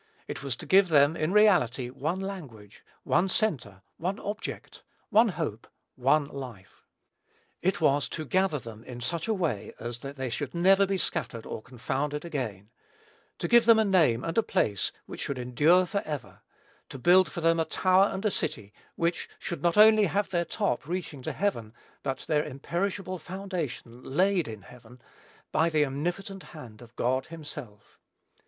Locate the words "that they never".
9.99-10.81